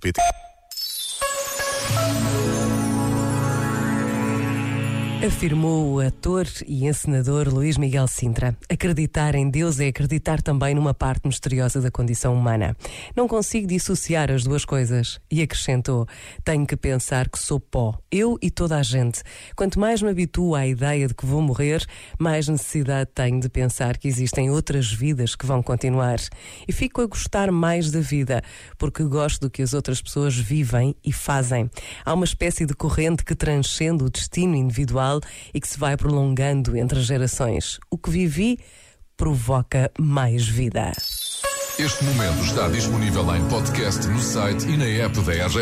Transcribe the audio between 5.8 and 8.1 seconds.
o ator e encenador Luís Miguel